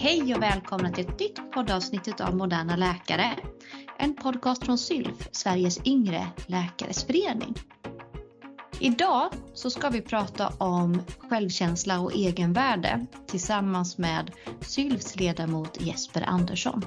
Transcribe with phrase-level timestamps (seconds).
[0.00, 3.36] Hej och välkomna till ett nytt poddavsnitt av Moderna Läkare.
[3.98, 7.54] En podcast från SYLF, Sveriges yngre läkares förening.
[8.80, 14.30] Idag så ska vi prata om självkänsla och egenvärde tillsammans med
[14.60, 16.84] SYLFs ledamot Jesper Andersson.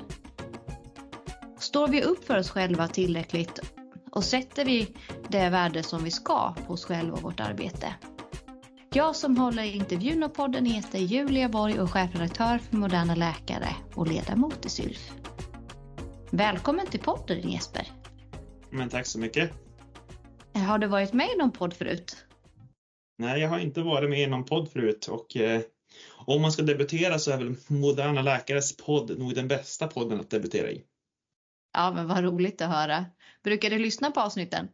[1.59, 3.59] Står vi upp för oss själva tillräckligt
[4.12, 4.93] och sätter vi
[5.30, 7.93] det värde som vi ska på oss själva och vårt arbete?
[8.95, 14.07] Jag som håller intervjun och podden heter Julia Borg och chefredaktör för Moderna Läkare och
[14.07, 15.11] ledamot i SYLF.
[16.31, 17.87] Välkommen till podden Jesper.
[18.69, 19.51] Men tack så mycket.
[20.54, 22.25] Har du varit med i någon podd förut?
[23.17, 25.61] Nej, jag har inte varit med i någon podd förut och eh,
[26.25, 30.29] om man ska debutera så är väl Moderna Läkares podd nog den bästa podden att
[30.29, 30.83] debutera i.
[31.73, 33.05] Ja, men vad roligt att höra.
[33.44, 34.67] Brukar du lyssna på avsnitten?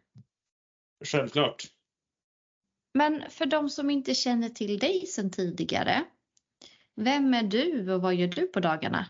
[1.05, 1.76] Självklart.
[2.97, 6.03] Men för de som inte känner till dig sedan tidigare,
[6.95, 9.05] vem är du och vad gör du på dagarna?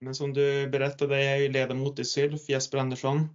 [0.00, 3.28] Men som du berättade är jag ju ledamot i SYLF, Jesper Andersson.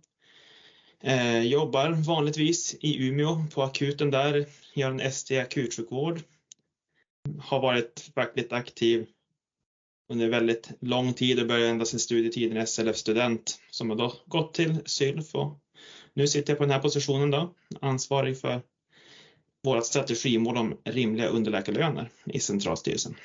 [1.02, 6.21] Eh, jobbar vanligtvis i Umeå på akuten där, gör en ST akutsjukvård.
[7.39, 9.07] Har varit fackligt aktiv
[10.09, 14.53] under väldigt lång tid och började ända sin studietid som SLF-student som har då gått
[14.53, 15.59] till SYLF och
[16.13, 18.61] nu sitter jag på den här positionen då, ansvarig för
[19.63, 23.15] vårt strategimål om rimliga underläkarlöner i Centralstyrelsen.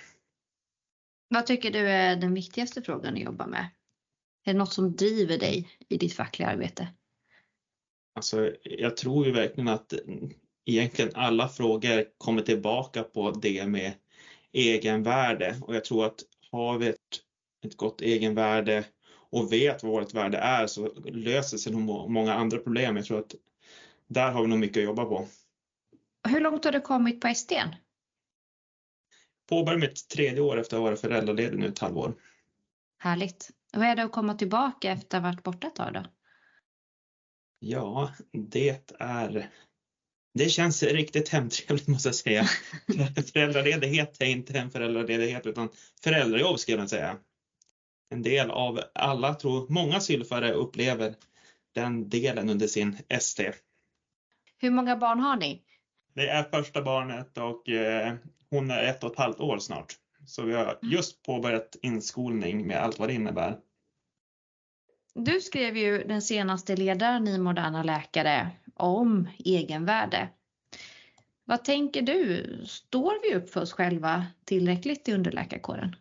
[1.28, 3.70] Vad tycker du är den viktigaste frågan att jobba med?
[4.44, 6.88] Är det något som driver dig i ditt fackliga arbete?
[8.14, 9.94] Alltså, jag tror ju verkligen att
[10.64, 13.92] egentligen alla frågor kommer tillbaka på det med
[14.52, 16.98] egenvärde och jag tror att har vi ett,
[17.66, 18.84] ett gott egenvärde
[19.30, 22.96] och vet vad vårt värde är så löser sig nog många andra problem.
[22.96, 23.34] Jag tror att
[24.06, 25.26] där har vi nog mycket att jobba på.
[26.28, 27.74] Hur långt har du kommit på STn?
[29.48, 32.14] Påbörjar mitt tredje år efter att ha varit föräldraledig nu ett halvår.
[32.98, 33.50] Härligt.
[33.72, 36.04] Vad är det att komma tillbaka efter att ha varit borta ett tag då?
[37.58, 39.50] Ja, det är
[40.34, 42.44] det känns riktigt hemtrevligt måste jag säga.
[43.32, 45.68] Föräldraledighet är inte en föräldraledighet utan
[46.02, 47.18] föräldrajobb ska man säga.
[48.10, 51.14] En del av alla, tror många sylfare upplever
[51.74, 53.52] den delen under sin ST.
[54.58, 55.63] Hur många barn har ni?
[56.14, 58.14] Det är första barnet och eh,
[58.50, 59.94] hon är ett och ett halvt år snart.
[60.26, 63.58] Så vi har just påbörjat inskolning med allt vad det innebär.
[65.14, 70.28] Du skrev ju den senaste ledaren i Moderna Läkare om egenvärde.
[71.44, 72.44] Vad tänker du?
[72.66, 75.96] Står vi upp för oss själva tillräckligt i underläkarkåren?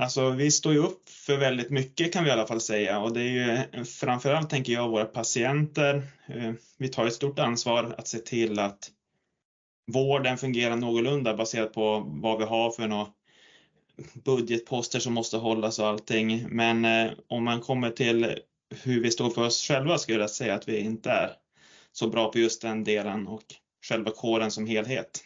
[0.00, 3.12] Alltså vi står ju upp för väldigt mycket kan vi i alla fall säga och
[3.12, 6.02] det är ju framförallt tänker jag våra patienter.
[6.26, 8.90] Eh, vi tar ett stort ansvar att se till att
[9.92, 13.06] vården fungerar någorlunda baserat på vad vi har för några
[14.24, 16.46] budgetposter som måste hållas och allting.
[16.50, 18.38] Men eh, om man kommer till
[18.82, 21.30] hur vi står för oss själva skulle jag säga att vi inte är
[21.92, 23.44] så bra på just den delen och
[23.88, 25.24] själva kåren som helhet.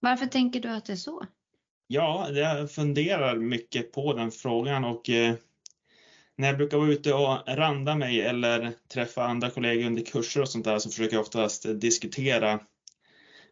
[0.00, 1.26] Varför tänker du att det är så?
[1.94, 5.34] Ja, jag funderar mycket på den frågan och eh,
[6.36, 10.48] när jag brukar vara ute och randa mig eller träffa andra kollegor under kurser och
[10.48, 12.60] sånt där så försöker jag oftast diskutera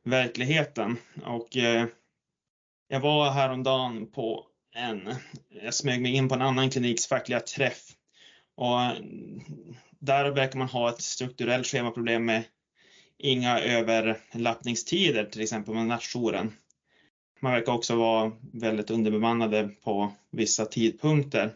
[0.05, 0.97] verkligheten.
[1.25, 1.87] Och eh,
[2.89, 5.15] jag var häromdagen på en,
[5.63, 7.83] jag smög mig in på en annan kliniks fackliga träff
[8.57, 9.41] och mm,
[9.99, 12.43] där verkar man ha ett strukturellt schemaproblem med
[13.19, 16.53] inga överlappningstider till exempel med nattjouren.
[17.41, 21.55] Man verkar också vara väldigt underbemannade på vissa tidpunkter.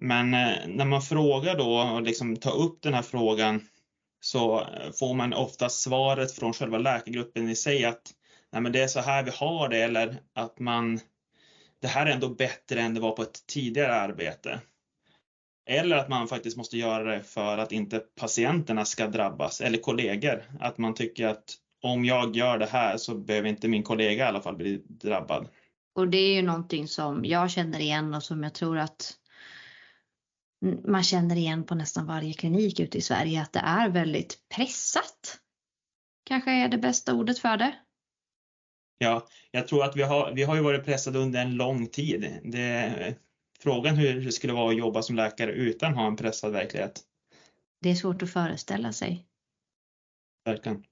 [0.00, 3.68] Men eh, när man frågar då och liksom tar upp den här frågan
[4.20, 8.14] så eh, får man ofta svaret från själva läkargruppen i sig att
[8.52, 11.00] Nej, men det är så här vi har det eller att man
[11.80, 14.60] det här är ändå bättre än det var på ett tidigare arbete.
[15.66, 20.44] Eller att man faktiskt måste göra det för att inte patienterna ska drabbas eller kollegor.
[20.60, 24.28] Att man tycker att om jag gör det här så behöver inte min kollega i
[24.28, 25.48] alla fall bli drabbad.
[25.94, 29.12] Och det är ju någonting som jag känner igen och som jag tror att
[30.84, 35.40] man känner igen på nästan varje klinik ute i Sverige att det är väldigt pressat.
[36.24, 37.74] Kanske är det bästa ordet för det.
[38.98, 42.40] Ja, jag tror att vi har, vi har ju varit pressade under en lång tid.
[42.44, 43.14] Det,
[43.60, 47.00] frågan hur det skulle vara att jobba som läkare utan att ha en pressad verklighet.
[47.80, 49.26] Det är svårt att föreställa sig.
[50.44, 50.84] Verkligen.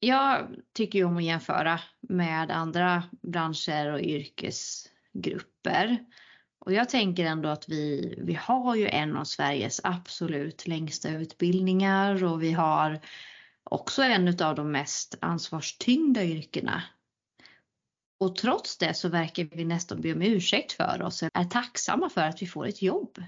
[0.00, 5.98] Jag tycker ju om att jämföra med andra branscher och yrkesgrupper.
[6.58, 12.24] Och jag tänker ändå att vi, vi har ju en av Sveriges absolut längsta utbildningar
[12.24, 13.00] och vi har
[13.64, 16.82] också en av de mest ansvarstyngda yrkena.
[18.20, 22.20] Och trots det så verkar vi nästan be om ursäkt för oss, är tacksamma för
[22.20, 23.22] att vi får ett jobb.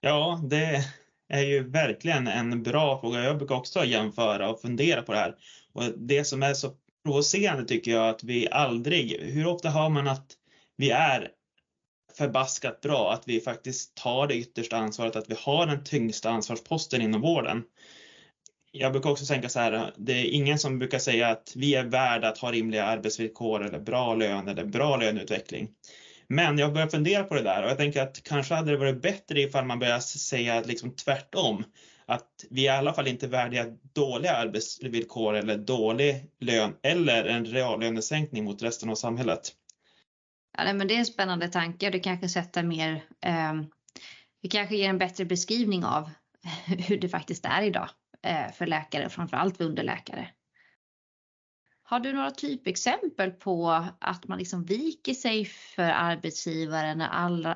[0.00, 0.84] Ja, det
[1.28, 3.24] är ju verkligen en bra fråga.
[3.24, 5.34] Jag brukar också jämföra och fundera på det här.
[5.72, 6.70] Och det som är så
[7.04, 10.26] provocerande tycker jag att vi aldrig, hur ofta hör man att
[10.76, 11.28] vi är
[12.18, 17.02] förbaskat bra, att vi faktiskt tar det yttersta ansvaret, att vi har den tyngsta ansvarsposten
[17.02, 17.62] inom vården.
[18.72, 21.84] Jag brukar också tänka så här, det är ingen som brukar säga att vi är
[21.84, 25.68] värda att ha rimliga arbetsvillkor eller bra lön eller bra löneutveckling.
[26.28, 29.02] Men jag börjar fundera på det där och jag tänker att kanske hade det varit
[29.02, 31.64] bättre ifall man börjar säga liksom tvärtom.
[32.06, 38.44] Att vi i alla fall inte värdiga dåliga arbetsvillkor eller dålig lön eller en reallönesänkning
[38.44, 39.52] mot resten av samhället.
[40.58, 43.54] Ja, men det är en spännande tanke och det kanske sätter mer, eh,
[44.42, 46.10] det kanske ger en bättre beskrivning av
[46.66, 47.88] hur det faktiskt är idag
[48.22, 50.28] eh, för läkare, framförallt för underläkare.
[51.88, 57.00] Har du några typexempel på att man liksom viker sig för arbetsgivaren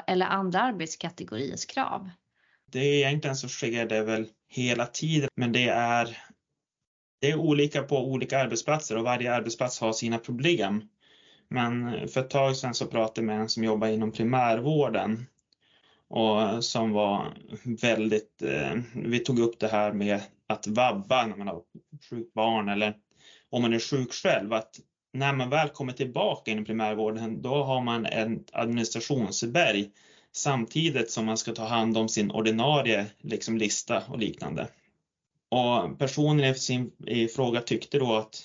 [0.06, 2.10] eller andra arbetskategoriers krav?
[2.66, 6.18] Det är egentligen så sker det väl hela tiden, men det är,
[7.20, 10.88] det är olika på olika arbetsplatser och varje arbetsplats har sina problem.
[11.48, 15.26] Men för ett tag sedan så pratade jag med en som jobbar inom primärvården
[16.08, 17.34] och som var
[17.64, 21.62] väldigt, eh, vi tog upp det här med att vabba när man har
[22.10, 22.94] sjukt barn eller
[23.50, 24.80] om man är sjuk själv, att
[25.12, 29.90] när man väl kommer tillbaka inom primärvården, då har man ett administrationsberg
[30.32, 34.68] samtidigt som man ska ta hand om sin ordinarie liksom, lista och liknande.
[35.48, 38.42] Och personen i sin i fråga tyckte då att,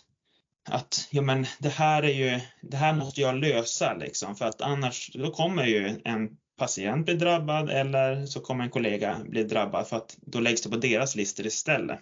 [0.69, 4.61] att ja, men det här är ju, det här måste jag lösa liksom, för att
[4.61, 9.87] annars då kommer ju en patient bli drabbad eller så kommer en kollega bli drabbad
[9.87, 11.99] för att då läggs det på deras listor istället.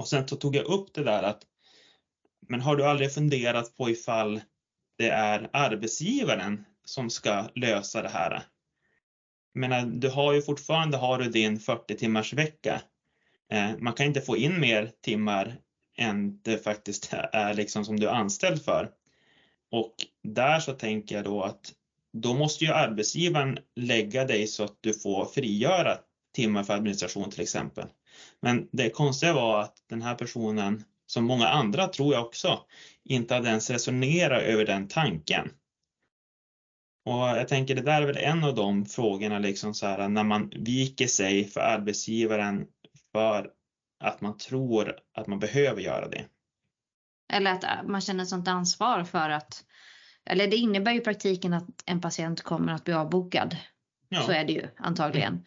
[0.00, 1.42] Och sen så tog jag upp det där att
[2.48, 4.40] men har du aldrig funderat på ifall
[4.98, 8.42] det är arbetsgivaren som ska lösa det här?
[9.52, 12.82] Jag menar, du har ju fortfarande har du din 40 timmars vecka.
[13.52, 15.56] Eh, man kan inte få in mer timmar
[15.98, 18.90] än det faktiskt är liksom som du är anställd för.
[19.70, 21.72] Och där så tänker jag då att
[22.12, 25.98] då måste ju arbetsgivaren lägga dig så att du får frigöra
[26.34, 27.86] timmar för administration till exempel.
[28.42, 32.60] Men det konstiga var att den här personen, som många andra tror jag också,
[33.04, 35.50] inte hade ens resonerat över den tanken.
[37.04, 40.24] Och jag tänker det där är väl en av de frågorna liksom så här när
[40.24, 42.66] man viker sig för arbetsgivaren
[43.12, 43.50] för
[44.04, 46.24] att man tror att man behöver göra det.
[47.32, 49.64] Eller att man känner sånt ansvar för att,
[50.24, 53.56] eller det innebär ju i praktiken att en patient kommer att bli avbokad.
[54.08, 54.22] Ja.
[54.22, 55.44] Så är det ju antagligen.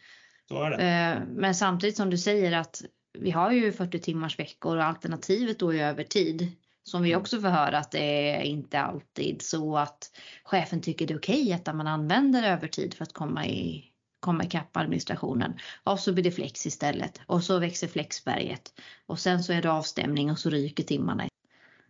[0.54, 1.26] Så är det.
[1.30, 2.84] Men samtidigt som du säger att
[3.20, 6.52] vi har ju 40 timmars veckor och alternativet då är övertid.
[6.84, 7.22] Som vi mm.
[7.22, 10.12] också får höra att det är inte alltid så att
[10.44, 13.90] chefen tycker det är okej att man använder övertid för att komma i
[14.20, 15.54] komma ikapp administrationen.
[15.84, 18.74] Och så blir det flex istället och så växer flexberget
[19.06, 21.28] och sen så är det avstämning och så ryker timmarna.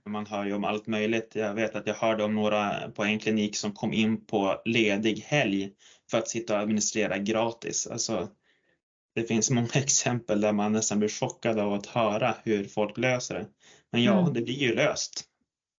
[0.06, 1.32] Man hör ju om allt möjligt.
[1.36, 5.18] Jag vet att jag hörde om några på en klinik som kom in på ledig
[5.20, 5.72] helg
[6.12, 7.88] för att sitta och administrera gratis.
[7.88, 8.30] Alltså,
[9.16, 13.36] det finns många exempel där man nästan blir chockad av att höra hur folk löser
[13.36, 13.48] det.
[13.92, 14.34] Men ja, mm.
[14.34, 15.24] det blir ju löst.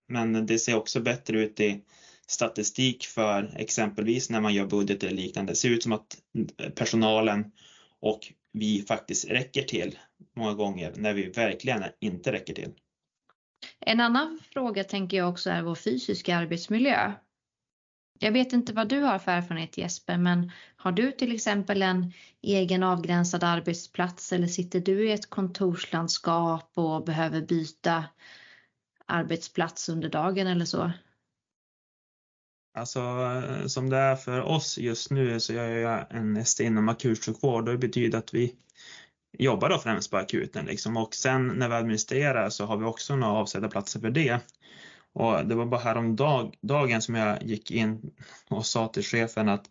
[0.09, 1.85] Men det ser också bättre ut i
[2.27, 5.53] statistik för exempelvis när man gör budget eller liknande.
[5.53, 6.17] Det ser ut som att
[6.75, 7.53] personalen
[8.01, 9.99] och vi faktiskt räcker till
[10.37, 12.73] många gånger när vi verkligen inte räcker till.
[13.81, 17.13] En annan fråga tänker jag också är vår fysiska arbetsmiljö.
[18.19, 22.13] Jag vet inte vad du har för erfarenhet Jesper, men har du till exempel en
[22.43, 28.05] egen avgränsad arbetsplats eller sitter du i ett kontorslandskap och behöver byta
[29.07, 30.93] arbetsplats under dagen eller så?
[32.75, 36.89] Alltså eh, som det är för oss just nu så gör jag en ST inom
[36.89, 38.55] akutsjukvård och det betyder att vi
[39.39, 43.17] jobbar då främst på akuten liksom och sen när vi administrerar så har vi också
[43.17, 44.41] några avsedda platser för det.
[45.15, 48.11] Och det var bara häromdagen som jag gick in
[48.49, 49.71] och sa till chefen att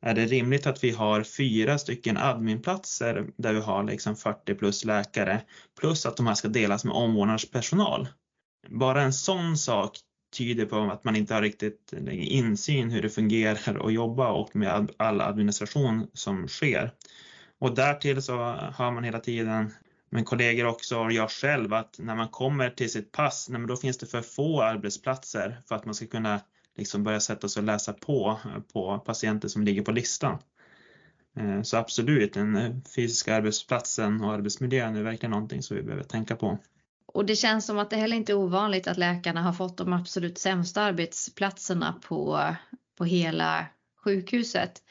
[0.00, 4.84] är det rimligt att vi har fyra stycken adminplatser där vi har liksom 40 plus
[4.84, 5.42] läkare
[5.80, 8.08] plus att de här ska delas med omvårdnadspersonal?
[8.68, 9.98] Bara en sån sak
[10.38, 14.90] tyder på att man inte har riktigt insyn hur det fungerar att jobba och med
[14.96, 16.92] all administration som sker.
[17.58, 18.34] Och därtill så
[18.74, 19.72] hör man hela tiden
[20.12, 23.76] men kollegor också och jag själv att när man kommer till sitt pass, nej, då
[23.76, 26.40] finns det för få arbetsplatser för att man ska kunna
[26.76, 28.40] liksom börja sätta sig och läsa på
[28.72, 30.38] på patienter som ligger på listan.
[31.36, 36.36] Eh, så absolut, den fysiska arbetsplatsen och arbetsmiljön är verkligen någonting som vi behöver tänka
[36.36, 36.58] på.
[37.06, 39.92] Och det känns som att det heller inte är ovanligt att läkarna har fått de
[39.92, 42.54] absolut sämsta arbetsplatserna på,
[42.98, 43.66] på hela
[44.04, 44.82] sjukhuset.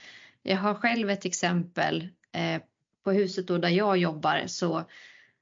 [0.44, 2.08] Jag har själv ett exempel.
[2.32, 2.62] Eh,
[3.04, 4.84] på huset då där jag jobbar så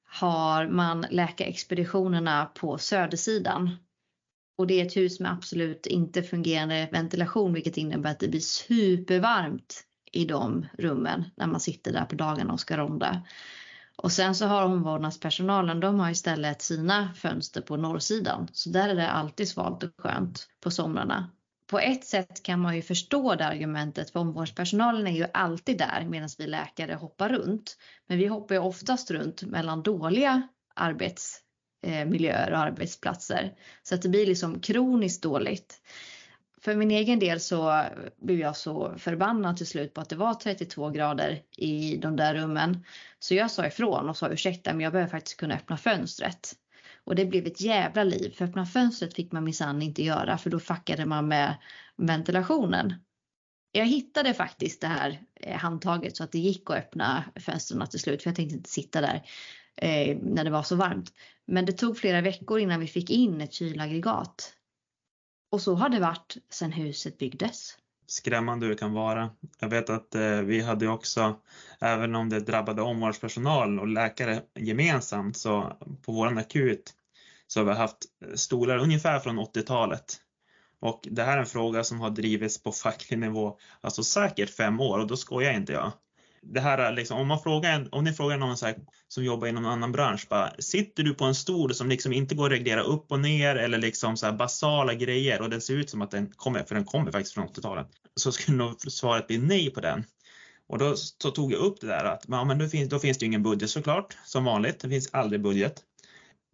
[0.05, 3.77] har man läkarexpeditionerna på södersidan.
[4.57, 8.39] Och det är ett hus med absolut inte fungerande ventilation vilket innebär att det blir
[8.39, 13.21] supervarmt i de rummen när man sitter där på dagarna och ska ronda.
[13.95, 18.47] Och sen så har omvårdnadspersonalen, de har istället sina fönster på norrsidan.
[18.51, 21.29] Så där är det alltid svalt och skönt på somrarna.
[21.69, 26.05] På ett sätt kan man ju förstå det argumentet för omvårdnadspersonalen är ju alltid där
[26.09, 27.77] medan vi läkare hoppar runt.
[28.07, 33.53] Men vi hoppar ju oftast runt mellan dåliga arbetsmiljöer eh, och arbetsplatser.
[33.83, 35.81] Så att det blir liksom kroniskt dåligt
[36.61, 37.85] för min egen del så
[38.21, 42.35] blev jag så förbannad till slut på att det var 32 grader i de där
[42.35, 42.85] rummen.
[43.19, 46.53] Så jag sa ifrån och sa ursäkta men jag behöver faktiskt kunna öppna fönstret.
[47.09, 50.49] Och det blev ett jävla liv för öppna fönstret fick man minsann inte göra för
[50.49, 51.55] då fuckade man med
[51.97, 52.93] ventilationen.
[53.71, 57.99] Jag hittade faktiskt det här eh, handtaget så att det gick att öppna fönstren till
[57.99, 59.23] slut för jag tänkte inte sitta där
[59.75, 61.13] eh, när det var så varmt.
[61.47, 64.53] Men det tog flera veckor innan vi fick in ett kylaggregat
[65.51, 67.77] och så har det varit sedan huset byggdes.
[68.07, 69.29] Skrämmande hur det kan vara.
[69.59, 71.39] Jag vet att eh, vi hade också,
[71.79, 76.95] även om det drabbade omvårdnadspersonal och läkare gemensamt, så på våran akut
[77.49, 77.97] så har vi haft
[78.35, 80.17] stolar ungefär från 80-talet.
[80.79, 84.79] Och det här är en fråga som har drivits på facklig nivå, alltså säkert fem
[84.79, 85.91] år och då skojar inte jag
[86.41, 88.75] det här liksom, om, man frågar, om ni frågar någon så här,
[89.07, 92.35] som jobbar inom en annan bransch, bara, sitter du på en stol som liksom inte
[92.35, 95.89] går att reglera upp och ner eller liksom så basala grejer och den ser ut
[95.89, 99.37] som att den kommer, för den kommer faktiskt från 80-talet, så skulle nog svaret bli
[99.37, 100.03] nej på den.
[100.67, 103.17] Och då så tog jag upp det där att ja, men då, finns, då finns
[103.17, 104.79] det ju ingen budget såklart, som vanligt.
[104.79, 105.83] Det finns aldrig budget.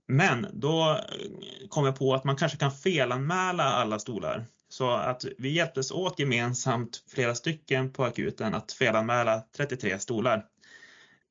[0.08, 4.46] Men då eh, kom jag på att man kanske kan felanmäla alla stolar.
[4.70, 10.46] Så att vi hjälptes åt gemensamt, flera stycken på akuten, att felanmäla 33 stolar.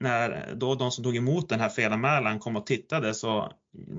[0.00, 3.52] När då de som tog emot den här felanmälan kom och tittade så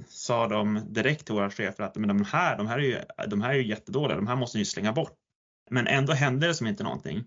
[0.08, 3.42] sa de direkt till våra chefer att men de, här, de, här är ju, de
[3.42, 5.14] här är ju jättedåliga, de här måste ni slänga bort.
[5.70, 7.24] Men ändå hände det som inte någonting.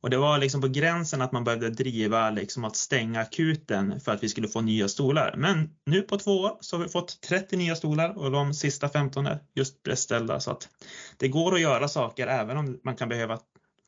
[0.00, 4.12] Och det var liksom på gränsen att man behövde driva liksom att stänga akuten för
[4.12, 5.34] att vi skulle få nya stolar.
[5.36, 8.88] Men nu på två år så har vi fått 30 nya stolar och de sista
[8.88, 10.68] 15 är just beställda så att
[11.16, 13.38] det går att göra saker även om man kan behöva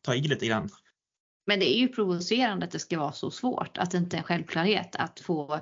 [0.02, 0.70] ta i lite grann.
[1.46, 4.18] Men det är ju provocerande att det ska vara så svårt, att det inte är
[4.18, 5.60] en självklarhet att få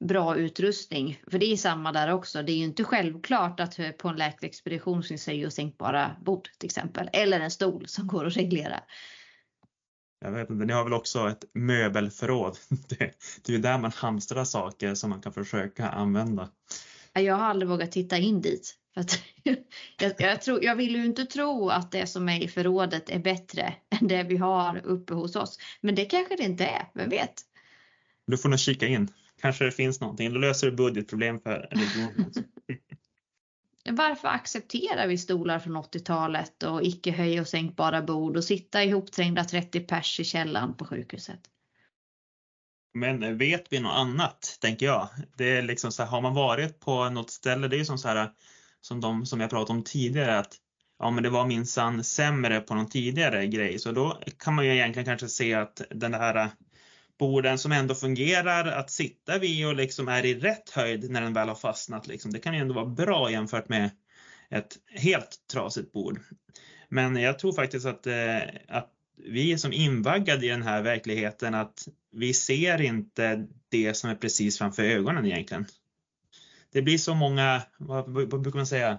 [0.00, 1.20] bra utrustning.
[1.30, 2.42] För det är samma där också.
[2.42, 7.10] Det är ju inte självklart att på en läkarexpedition finns det sänkbara bord till exempel.
[7.12, 8.80] Eller en stol som går att reglera.
[10.24, 12.58] Jag vet inte, ni har väl också ett möbelförråd?
[12.88, 12.96] Det,
[13.42, 16.48] det är ju där man hamstrar saker som man kan försöka använda.
[17.12, 18.74] Jag har aldrig vågat titta in dit.
[18.94, 19.22] För att
[19.98, 23.18] jag, jag, tror, jag vill ju inte tro att det som är i förrådet är
[23.18, 25.58] bättre än det vi har uppe hos oss.
[25.80, 27.34] Men det kanske det inte är, vem vet?
[28.26, 29.08] Du får nog kika in.
[29.40, 30.32] Kanske det finns någonting.
[30.32, 32.32] Då löser du budgetproblem för regionen.
[33.90, 39.44] Varför accepterar vi stolar från 80-talet och icke höj och sänkbara bord och sitta ihopträngda
[39.44, 41.40] 30 pers i källaren på sjukhuset?
[42.94, 45.08] Men vet vi något annat, tänker jag.
[45.36, 47.98] Det är liksom så här, har man varit på något ställe, det är ju som
[47.98, 48.30] så här,
[48.80, 50.56] som de som jag pratade om tidigare, att
[50.98, 54.74] ja, men det var minsann sämre på någon tidigare grej, så då kan man ju
[54.74, 56.50] egentligen kanske se att den här
[57.18, 61.32] borden som ändå fungerar att sitta vid och liksom är i rätt höjd när den
[61.32, 62.06] väl har fastnat.
[62.06, 62.32] Liksom.
[62.32, 63.90] Det kan ju ändå vara bra jämfört med
[64.50, 66.20] ett helt trasigt bord.
[66.88, 71.54] Men jag tror faktiskt att, eh, att vi är som invaggade i den här verkligheten
[71.54, 75.66] att vi ser inte det som är precis framför ögonen egentligen.
[76.72, 78.98] Det blir så många, vad, vad brukar man säga?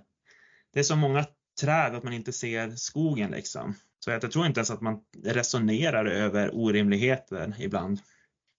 [0.74, 1.26] Det är så många
[1.62, 3.76] träd att man inte ser skogen liksom.
[4.06, 8.00] Så jag tror inte ens att man resonerar över orimligheter ibland.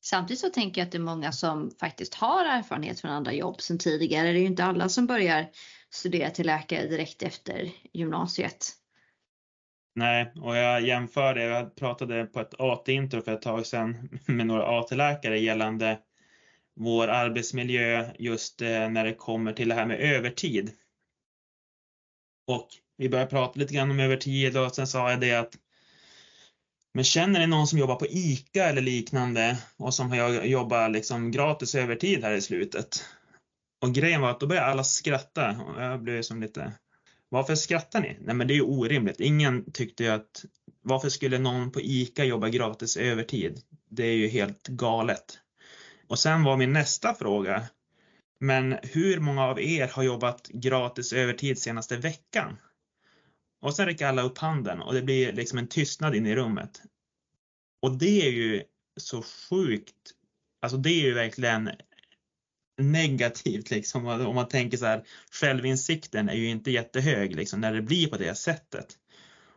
[0.05, 3.61] Samtidigt så tänker jag att det är många som faktiskt har erfarenhet från andra jobb
[3.61, 4.33] sedan tidigare.
[4.33, 5.51] Det är ju inte alla som börjar
[5.91, 8.73] studera till läkare direkt efter gymnasiet.
[9.95, 11.43] Nej, och jag jämför det.
[11.43, 15.99] Jag pratade på ett AT-intro för ett tag sedan med några AT-läkare gällande
[16.77, 20.71] vår arbetsmiljö just eh, när det kommer till det här med övertid.
[22.47, 25.55] Och vi började prata lite grann om övertid och sen sa jag det att
[26.95, 31.75] men känner ni någon som jobbar på ICA eller liknande och som jobbar liksom gratis
[31.75, 33.05] övertid här i slutet?
[33.83, 36.73] Och grejen var att då började alla skratta och jag blev som lite
[37.29, 38.17] varför skrattar ni?
[38.21, 39.21] Nej men det är ju orimligt.
[39.21, 40.45] Ingen tyckte ju att
[40.83, 43.63] varför skulle någon på ICA jobba gratis övertid?
[43.89, 45.39] Det är ju helt galet.
[46.09, 47.69] Och sen var min nästa fråga
[48.41, 52.57] Men hur många av er har jobbat gratis övertid senaste veckan?
[53.67, 56.83] Och sen räcker alla upp handen och det blir liksom en tystnad in i rummet.
[57.83, 58.63] Och det är ju
[58.97, 59.95] så sjukt.
[60.63, 61.71] Alltså det är ju verkligen
[62.83, 64.07] negativt liksom.
[64.07, 68.17] Om man tänker så här, självinsikten är ju inte jättehög liksom när det blir på
[68.17, 68.99] det sättet.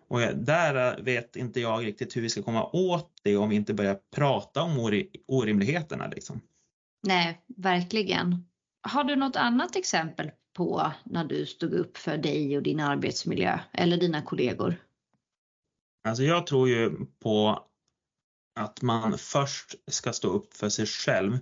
[0.07, 3.73] Och där vet inte jag riktigt hur vi ska komma åt det om vi inte
[3.73, 6.41] börjar prata om orimligheterna liksom.
[7.07, 8.45] Nej, verkligen.
[8.81, 13.59] Har du något annat exempel på när du stod upp för dig och din arbetsmiljö
[13.71, 14.75] eller dina kollegor?
[16.07, 16.91] Alltså jag tror ju
[17.23, 17.65] på
[18.59, 21.33] att man först ska stå upp för sig själv.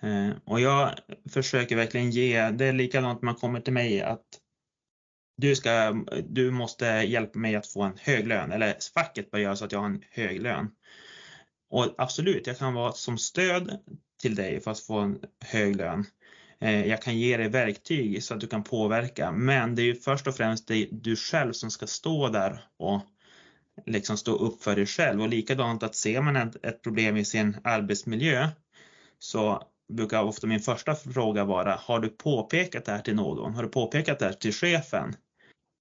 [0.00, 0.94] Eh, och jag
[1.30, 4.26] försöker verkligen ge, det är likadant när man kommer till mig att
[5.36, 5.92] du, ska,
[6.28, 9.72] du måste hjälpa mig att få en hög lön eller facket bör göra så att
[9.72, 10.70] jag har en hög lön.
[11.70, 13.78] Och absolut, jag kan vara som stöd
[14.20, 16.04] till dig för att få en hög lön.
[16.60, 19.94] Eh, jag kan ge dig verktyg så att du kan påverka, men det är ju
[19.94, 23.00] först och främst du själv som ska stå där och
[23.86, 25.22] liksom stå upp för dig själv.
[25.22, 28.48] Och likadant att ser man ett, ett problem i sin arbetsmiljö
[29.18, 33.54] så brukar ofta min första fråga vara, har du påpekat det här till någon?
[33.54, 35.16] Har du påpekat det här till chefen?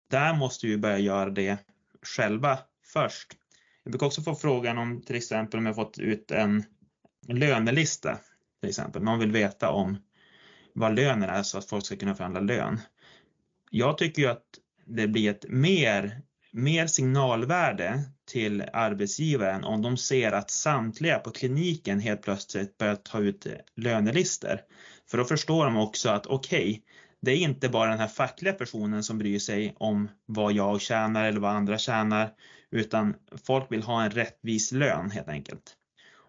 [0.10, 1.58] Där måste vi börja göra det
[2.02, 2.60] själva
[2.94, 3.34] först.
[3.84, 6.64] Jag brukar också få frågan om till exempel om jag fått ut en
[7.28, 8.18] lönelista.
[8.62, 9.04] Till exempel.
[9.04, 9.98] Någon vill veta om
[10.76, 12.82] vad lönen är så att folk ska kunna förhandla lön.
[13.72, 14.44] Jag tycker ju att
[14.86, 22.00] det blir ett mer, mer signalvärde till arbetsgivaren om de ser att samtliga på kliniken
[22.00, 24.62] helt plötsligt börjar ta ut lönelister.
[25.10, 26.82] För då förstår de också att okej, okay,
[27.22, 31.26] det är inte bara den här fackliga personen som bryr sig om vad jag tjänar
[31.26, 32.34] eller vad andra tjänar,
[32.72, 33.16] utan
[33.46, 35.76] folk vill ha en rättvis lön helt enkelt.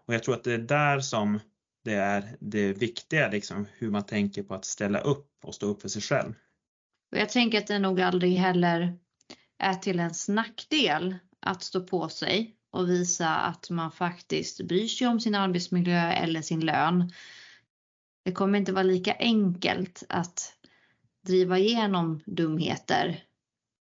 [0.07, 1.41] Och jag tror att det är där som
[1.87, 5.82] det är det viktiga, liksom, hur man tänker på att ställa upp och stå upp
[5.82, 6.34] för sig själv.
[7.13, 8.99] Och jag tänker att det nog aldrig heller
[9.58, 15.06] är till ens nackdel att stå på sig och visa att man faktiskt bryr sig
[15.06, 17.13] om sin arbetsmiljö eller sin lön.
[18.25, 20.52] Det kommer inte vara lika enkelt att
[21.26, 23.25] driva igenom dumheter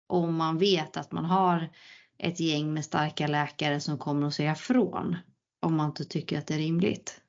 [0.07, 1.69] om man vet att man har
[2.17, 5.17] ett gäng med starka läkare som kommer att säga från
[5.59, 7.21] om man inte tycker att det är rimligt.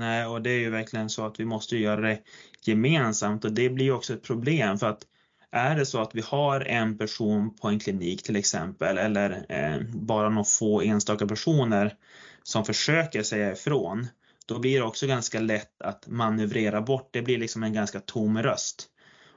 [0.00, 2.18] Nej, och det är ju verkligen så att vi måste göra det
[2.62, 5.02] gemensamt och det blir också ett problem för att
[5.50, 9.82] är det så att vi har en person på en klinik till exempel eller eh,
[9.94, 11.94] bara några få enstaka personer
[12.42, 14.06] som försöker säga ifrån,
[14.46, 17.08] då blir det också ganska lätt att manövrera bort.
[17.12, 18.86] Det blir liksom en ganska tom röst.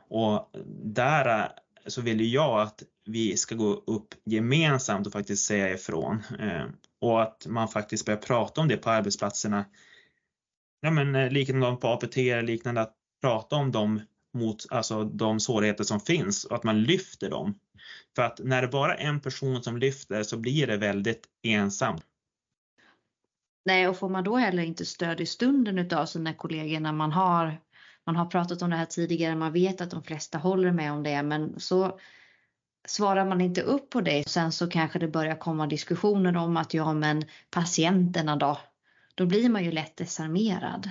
[0.10, 0.52] Och
[0.84, 1.46] där eh,
[1.88, 6.24] så vill jag att vi ska gå upp gemensamt och faktiskt säga ifrån.
[6.40, 6.66] Eh,
[7.02, 9.66] och att man faktiskt börjar prata om det på arbetsplatserna
[10.84, 14.02] ja, men, eh, liknande på APT eller liknande, att prata om dem
[14.34, 17.60] mot alltså, de svårigheter som finns och att man lyfter dem.
[18.16, 22.04] För att när det bara är en person som lyfter så blir det väldigt ensamt.
[23.66, 27.12] Nej, och får man då heller inte stöd i stunden utav sina kollegor när man
[27.12, 27.58] har,
[28.06, 31.04] man har pratat om det här tidigare, man vet att de flesta håller med om
[31.04, 32.00] det, men så
[32.88, 36.74] svarar man inte upp på det, sen så kanske det börjar komma diskussioner om att
[36.74, 38.58] ja, men patienterna då,
[39.16, 40.90] då blir man ju lätt desarmerad.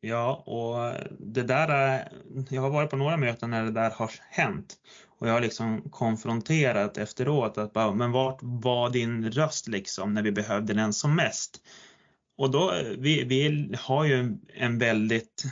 [0.00, 2.08] Ja, och det där,
[2.48, 4.76] jag har varit på några möten när det där har hänt
[5.18, 10.22] och jag har liksom konfronterat efteråt att bara, men vart var din röst liksom när
[10.22, 11.62] vi behövde den som mest?
[12.36, 15.44] Och då, vi, vi har ju en väldigt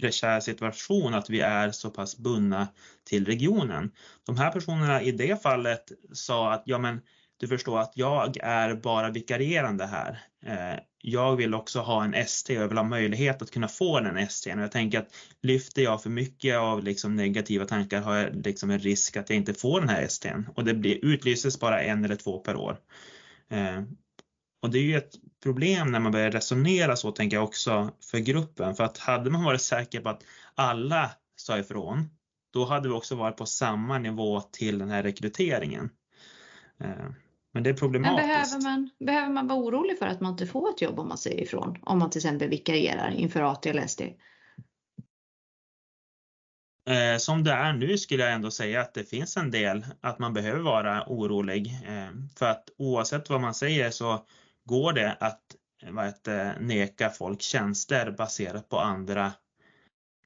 [0.00, 2.68] prekär situation att vi är så pass bundna
[3.04, 3.92] till regionen.
[4.26, 7.00] De här personerna i det fallet sa att ja men
[7.36, 10.22] du förstår att jag är bara vikarierande här.
[10.46, 14.00] Eh, jag vill också ha en ST och jag vill ha möjlighet att kunna få
[14.00, 14.54] den ST.
[14.54, 18.70] Och jag tänker att lyfter jag för mycket av liksom negativa tankar har jag liksom
[18.70, 20.32] en risk att jag inte får den här ST.
[20.54, 22.78] Och det blir, utlyses bara en eller två per år.
[23.50, 23.82] Eh,
[24.62, 28.18] och det är ju ett problem när man börjar resonera så tänker jag också för
[28.18, 28.74] gruppen.
[28.74, 30.22] För att hade man varit säker på att
[30.54, 32.08] alla sa ifrån,
[32.52, 35.90] då hade vi också varit på samma nivå till den här rekryteringen.
[36.80, 37.06] Eh,
[37.56, 38.28] men det är problematiskt.
[38.28, 41.08] Men behöver, man, behöver man vara orolig för att man inte får ett jobb om
[41.08, 41.78] man säger ifrån?
[41.82, 44.00] Om man till exempel vikarierar inför AT eller SD?
[46.88, 50.18] Eh, som det är nu skulle jag ändå säga att det finns en del att
[50.18, 51.66] man behöver vara orolig.
[51.86, 54.26] Eh, för att oavsett vad man säger så
[54.64, 55.42] går det att
[55.90, 59.32] vad heter, neka folk tjänster baserat på andra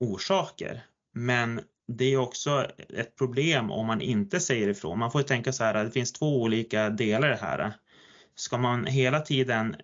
[0.00, 0.82] orsaker.
[1.12, 1.60] Men
[1.96, 4.98] det är också ett problem om man inte säger ifrån.
[4.98, 7.72] Man får tänka så här att det finns två olika delar i det här.
[8.34, 9.76] Ska man hela tiden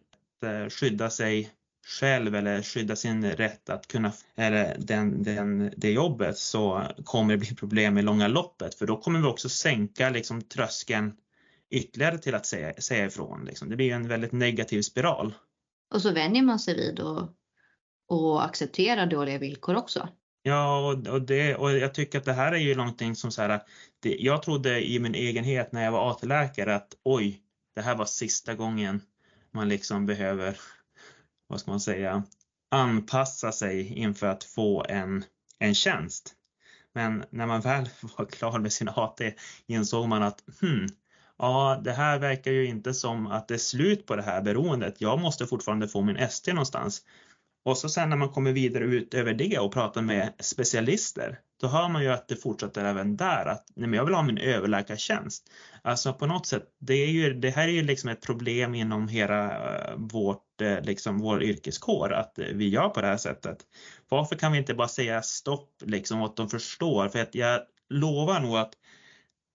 [0.42, 1.51] eh, skydda sig
[1.87, 7.38] själv eller skydda sin rätt att kunna, eller den, den, det jobbet så kommer det
[7.38, 11.16] bli problem i långa loppet för då kommer vi också sänka liksom tröskeln
[11.71, 13.45] ytterligare till att säga, säga ifrån.
[13.45, 13.69] Liksom.
[13.69, 15.35] Det blir en väldigt negativ spiral.
[15.95, 17.29] Och så vänjer man sig vid och,
[18.09, 20.09] och accepterar dåliga villkor också.
[20.47, 23.43] Ja, och, och, det, och jag tycker att det här är ju någonting som så
[23.43, 23.61] här,
[24.01, 27.41] det, jag trodde i min egenhet när jag var AT-läkare att oj,
[27.75, 29.03] det här var sista gången
[29.51, 30.61] man liksom behöver,
[31.47, 32.23] vad ska man säga,
[32.71, 35.25] anpassa sig inför att få en,
[35.59, 36.35] en tjänst.
[36.93, 39.21] Men när man väl var klar med sin AT
[39.67, 40.87] insåg man att hmm,
[41.39, 45.01] ja, det här verkar ju inte som att det är slut på det här beroendet.
[45.01, 47.03] Jag måste fortfarande få min ST någonstans.
[47.67, 51.67] Och så sen när man kommer vidare ut över det och pratar med specialister, då
[51.67, 54.39] hör man ju att det fortsätter även där att nej, men jag vill ha min
[54.39, 55.51] överläkartjänst.
[55.83, 59.09] Alltså på något sätt, det, är ju, det här är ju liksom ett problem inom
[59.09, 59.45] hela
[59.79, 63.59] eh, vårt, eh, liksom vår yrkeskår att eh, vi gör på det här sättet.
[64.09, 67.09] Varför kan vi inte bara säga stopp liksom och att de förstår?
[67.09, 68.73] För att jag lovar nog att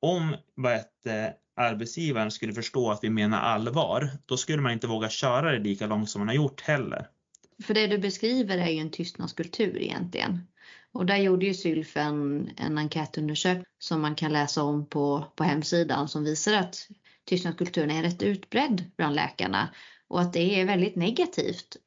[0.02, 5.10] om vad ett, arbetsgivaren skulle förstå att vi menar allvar, då skulle man inte våga
[5.10, 7.08] köra det lika långt som man har gjort heller.
[7.62, 10.48] För det du beskriver är ju en tystnadskultur egentligen.
[10.92, 15.44] Och där gjorde ju Sylf en, en enkätundersökning som man kan läsa om på, på
[15.44, 16.88] hemsidan som visar att
[17.26, 19.70] tystnadskulturen är rätt utbredd bland läkarna
[20.08, 21.78] och att det är väldigt negativt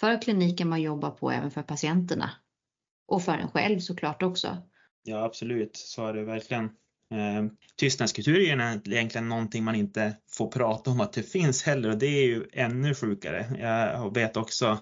[0.00, 2.30] för kliniken man jobbar på, även för patienterna.
[3.06, 4.56] Och för en själv såklart också.
[5.02, 6.64] Ja absolut, så är det verkligen.
[7.10, 7.44] Eh,
[7.76, 12.06] tystnadskultur är egentligen någonting man inte får prata om att det finns heller och det
[12.06, 13.46] är ju ännu sjukare.
[13.60, 14.78] Jag vet också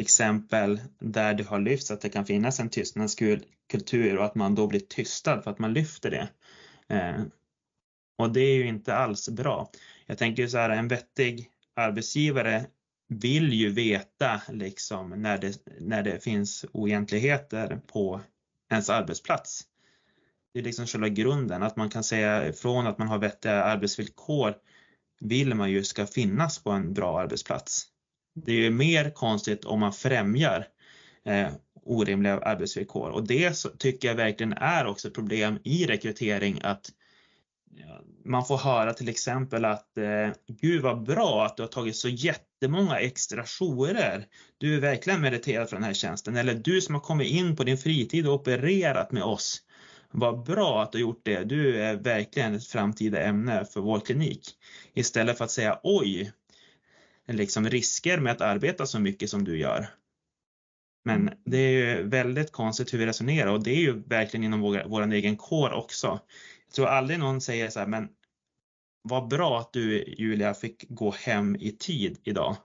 [0.00, 4.66] exempel där det har lyfts att det kan finnas en tystnadskultur och att man då
[4.66, 6.28] blir tystad för att man lyfter det.
[6.94, 7.22] Eh,
[8.18, 9.70] och det är ju inte alls bra.
[10.06, 12.66] Jag tänker så här, en vettig arbetsgivare
[13.08, 18.20] vill ju veta liksom när det, när det finns oegentligheter på
[18.70, 19.62] ens arbetsplats.
[20.52, 24.54] Det är liksom själva grunden, att man kan säga ifrån att man har vettiga arbetsvillkor
[25.20, 27.86] vill man ju ska finnas på en bra arbetsplats.
[28.34, 30.66] Det är ju mer konstigt om man främjar
[31.24, 31.48] eh,
[31.82, 36.90] orimliga arbetsvillkor och det tycker jag verkligen är också ett problem i rekrytering att
[37.74, 41.96] ja, man får höra till exempel att eh, gud vad bra att du har tagit
[41.96, 44.26] så jättemånga extra jourer.
[44.58, 47.64] Du är verkligen meriterad för den här tjänsten eller du som har kommit in på
[47.64, 49.62] din fritid och opererat med oss.
[50.12, 51.44] Vad bra att du har gjort det.
[51.44, 54.48] Du är verkligen ett framtida ämne för vår klinik.
[54.94, 56.32] Istället för att säga oj,
[57.36, 59.88] liksom risker med att arbeta så mycket som du gör.
[61.04, 61.34] Men mm.
[61.44, 64.84] det är ju väldigt konstigt hur vi resonerar och det är ju verkligen inom vår,
[64.86, 66.20] vår egen kår också.
[66.66, 68.08] Jag tror aldrig någon säger så här, men
[69.02, 72.56] vad bra att du Julia fick gå hem i tid idag.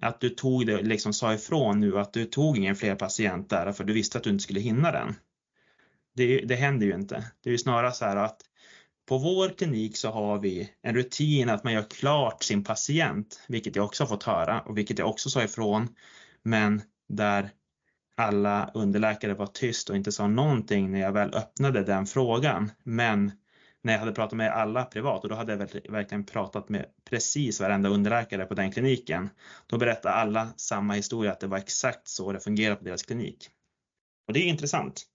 [0.00, 3.72] Att du tog det, liksom sa ifrån nu att du tog ingen fler patient där
[3.72, 5.14] för du visste att du inte skulle hinna den.
[6.14, 7.26] Det, det händer ju inte.
[7.42, 8.40] Det är ju snarare så här att
[9.06, 13.76] på vår klinik så har vi en rutin att man gör klart sin patient, vilket
[13.76, 15.88] jag också har fått höra och vilket jag också sa ifrån.
[16.42, 17.50] Men där
[18.16, 22.70] alla underläkare var tyst och inte sa någonting när jag väl öppnade den frågan.
[22.84, 23.32] Men
[23.82, 25.58] när jag hade pratat med alla privat och då hade jag
[25.92, 29.30] verkligen pratat med precis varenda underläkare på den kliniken.
[29.66, 33.48] Då berättade alla samma historia att det var exakt så det fungerar på deras klinik.
[34.26, 35.06] Och det är intressant.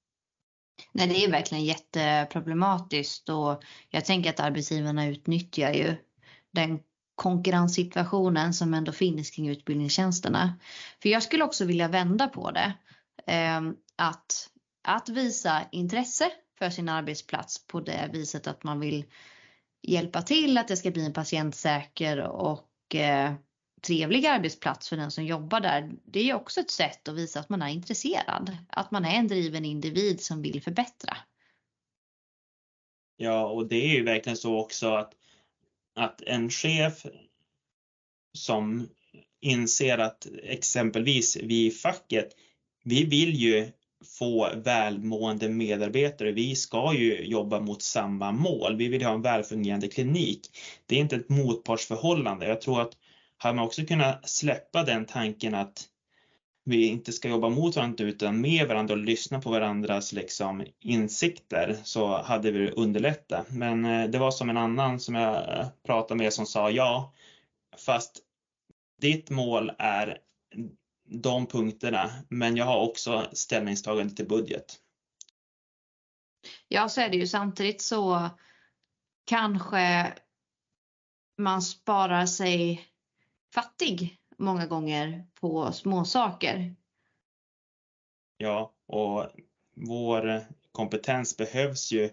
[0.91, 5.95] Nej, det är verkligen jätteproblematiskt och jag tänker att arbetsgivarna utnyttjar ju
[6.51, 6.79] den
[7.15, 10.59] konkurrenssituationen som ändå finns kring utbildningstjänsterna.
[11.01, 12.73] För jag skulle också vilja vända på det.
[13.27, 14.49] Ehm, att,
[14.83, 19.05] att visa intresse för sin arbetsplats på det viset att man vill
[19.81, 23.33] hjälpa till att det ska bli en patientsäker och eh,
[23.81, 25.91] trevlig arbetsplats för den som jobbar där.
[26.05, 29.15] Det är ju också ett sätt att visa att man är intresserad, att man är
[29.15, 31.17] en driven individ som vill förbättra.
[33.17, 35.13] Ja, och det är ju verkligen så också att,
[35.95, 37.05] att en chef
[38.33, 38.89] som
[39.41, 42.29] inser att exempelvis vi i facket,
[42.83, 43.71] vi vill ju
[44.19, 46.31] få välmående medarbetare.
[46.31, 48.77] Vi ska ju jobba mot samma mål.
[48.77, 50.41] Vi vill ha en välfungerande klinik.
[50.85, 52.47] Det är inte ett motpartsförhållande.
[52.47, 52.97] Jag tror att
[53.37, 55.89] hade man också kunnat släppa den tanken att
[56.63, 61.77] vi inte ska jobba mot varandra utan med varandra och lyssna på varandras liksom, insikter
[61.83, 63.51] så hade vi underlättat.
[63.51, 67.13] Men eh, det var som en annan som jag pratade med som sa ja,
[67.77, 68.19] fast
[69.01, 70.17] ditt mål är
[71.09, 74.79] de punkterna, men jag har också ställningstagande till budget.
[76.67, 77.27] Ja, så är det ju.
[77.27, 78.29] Samtidigt så
[79.25, 80.13] kanske
[81.37, 82.87] man sparar sig
[83.53, 86.75] fattig många gånger på småsaker.
[88.37, 89.25] Ja, och
[89.75, 92.09] vår kompetens behövs ju,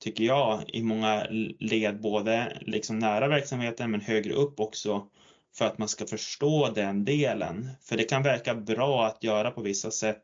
[0.00, 1.26] tycker jag, i många
[1.58, 5.08] led, både liksom nära verksamheten men högre upp också
[5.54, 7.70] för att man ska förstå den delen.
[7.82, 10.22] För det kan verka bra att göra på vissa sätt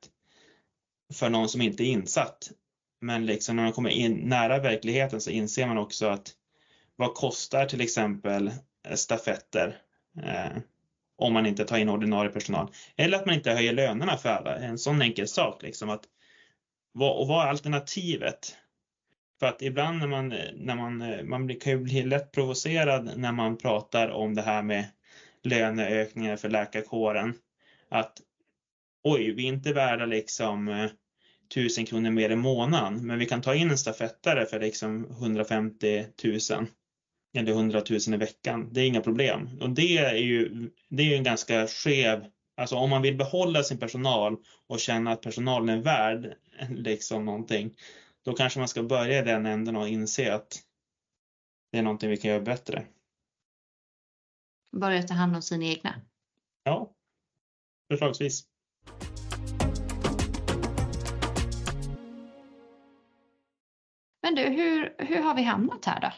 [1.15, 2.51] för någon som inte är insatt.
[3.01, 6.35] Men liksom när man kommer in nära verkligheten så inser man också att
[6.97, 8.51] vad kostar till exempel
[8.95, 9.81] stafetter
[10.25, 10.63] eh,
[11.17, 12.71] om man inte tar in ordinarie personal?
[12.97, 14.57] Eller att man inte höjer lönerna för alla.
[14.57, 16.05] En sån enkel sak liksom att
[16.93, 18.57] vad, och vad är alternativet?
[19.41, 23.57] För att ibland när man, när man, man kan ju bli lätt provocerad när man
[23.57, 24.85] pratar om det här med
[25.43, 27.35] löneökningar för läkarkåren.
[27.89, 28.21] Att
[29.03, 30.91] oj, vi är inte värda liksom eh,
[31.55, 36.07] tusen kronor mer i månaden, men vi kan ta in en stafettare för liksom 150
[36.25, 36.67] 000
[37.37, 38.73] eller 100 000 i veckan.
[38.73, 39.59] Det är inga problem.
[39.61, 43.63] Och det är ju, det är ju en ganska skev, alltså om man vill behålla
[43.63, 44.37] sin personal
[44.67, 46.37] och känna att personalen är värd
[46.71, 47.77] liksom någonting,
[48.25, 50.63] då kanske man ska börja i den änden och inse att
[51.73, 52.87] det är någonting vi kan göra bättre.
[54.77, 55.95] Börja ta hand om sina egna.
[56.65, 56.93] Ja,
[57.91, 58.45] förslagsvis.
[64.23, 66.13] Men du, hur, hur har vi hamnat här då?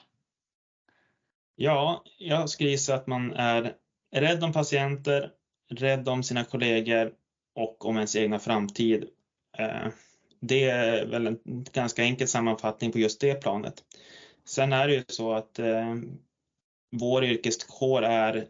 [1.62, 3.75] Ja, jag skulle gissa att man är
[4.12, 5.31] rädd om patienter,
[5.70, 7.12] rädd om sina kollegor
[7.55, 9.05] och om ens egna framtid.
[9.59, 9.88] Eh,
[10.40, 11.38] det är väl en
[11.73, 13.85] ganska enkel sammanfattning på just det planet.
[14.44, 15.96] Sen är det ju så att eh,
[16.90, 18.46] vår yrkeskår är,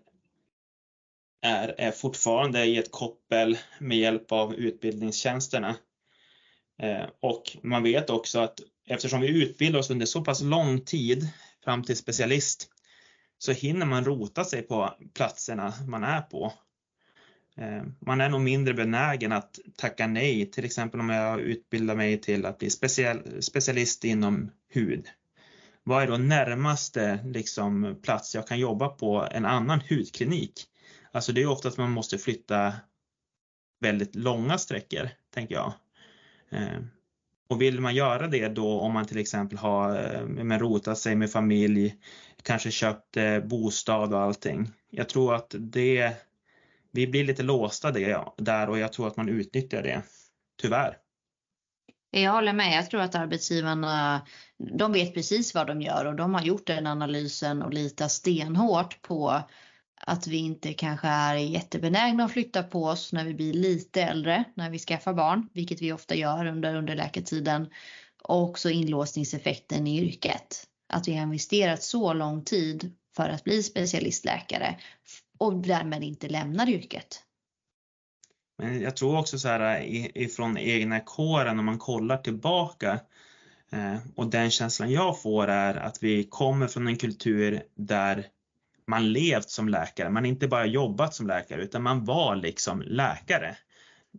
[1.43, 5.77] är, är fortfarande i ett koppel med hjälp av utbildningstjänsterna.
[6.83, 11.29] Eh, och man vet också att eftersom vi utbildar oss under så pass lång tid
[11.65, 12.71] fram till specialist
[13.43, 16.53] så hinner man rota sig på platserna man är på.
[17.57, 22.21] Eh, man är nog mindre benägen att tacka nej, till exempel om jag utbildar mig
[22.21, 22.71] till att bli
[23.41, 25.09] specialist inom hud.
[25.83, 30.67] Vad är då närmaste liksom, plats jag kan jobba på en annan hudklinik?
[31.13, 32.75] Alltså det är ofta att man måste flytta
[33.81, 35.73] väldigt långa sträckor, tänker jag.
[36.51, 36.81] Eh,
[37.51, 41.17] och vill man göra det då om man till exempel har eh, men rotat sig
[41.17, 41.95] med familj,
[42.43, 44.71] kanske köpt eh, bostad och allting.
[44.91, 46.13] Jag tror att det,
[46.91, 50.03] vi blir lite låsta det, där och jag tror att man utnyttjar det,
[50.63, 50.97] tyvärr.
[52.11, 52.77] Jag håller med.
[52.77, 54.27] Jag tror att arbetsgivarna,
[54.79, 59.03] de vet precis vad de gör och de har gjort den analysen och litar stenhårt
[59.03, 59.43] på
[60.07, 64.45] att vi inte kanske är jättebenägna att flytta på oss när vi blir lite äldre,
[64.55, 67.71] när vi skaffar barn, vilket vi ofta gör under underläkartiden.
[68.23, 70.67] Och också inlåsningseffekten i yrket.
[70.93, 74.77] Att vi har investerat så lång tid för att bli specialistläkare
[75.39, 77.23] och därmed inte lämnar yrket.
[78.59, 79.83] Men jag tror också så här
[80.19, 83.01] ifrån egna kåren om man kollar tillbaka
[83.73, 88.27] eh, och den känslan jag får är att vi kommer från en kultur där
[88.91, 93.57] man levt som läkare, man inte bara jobbat som läkare utan man var liksom läkare.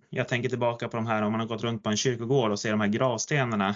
[0.10, 2.60] Jag tänker tillbaka på de här om man har gått runt på en kyrkogård och
[2.60, 3.76] ser de här gravstenarna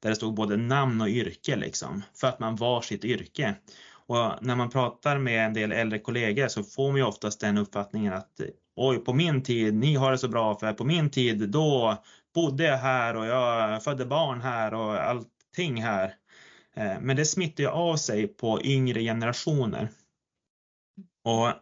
[0.00, 3.54] där det stod både namn och yrke liksom, för att man var sitt yrke.
[4.06, 7.58] Och när man pratar med en del äldre kollegor så får man ju oftast den
[7.58, 8.40] uppfattningen att
[8.76, 11.96] oj, på min tid, ni har det så bra för på min tid då
[12.34, 16.14] bodde jag här och jag födde barn här och allting här.
[16.74, 19.88] Eh, men det smittar ju av sig på yngre generationer.
[21.22, 21.52] Och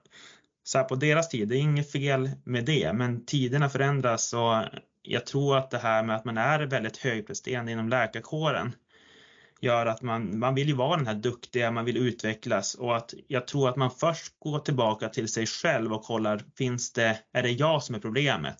[0.64, 4.64] så här på deras tid, det är inget fel med det, men tiderna förändras och
[5.02, 8.72] jag tror att det här med att man är väldigt högpresterande inom läkarkåren
[9.60, 13.14] gör att man, man vill ju vara den här duktiga, man vill utvecklas och att
[13.26, 17.42] jag tror att man först går tillbaka till sig själv och kollar, finns det, är
[17.42, 18.58] det jag som är problemet?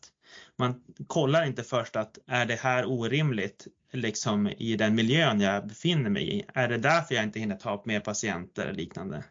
[0.57, 6.11] Man kollar inte först att är det här orimligt liksom i den miljön jag befinner
[6.11, 6.45] mig i?
[6.55, 9.25] Är det därför jag inte hinner ta upp mer patienter eller liknande?